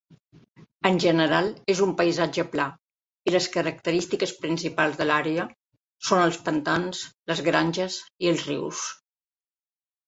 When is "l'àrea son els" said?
5.11-6.41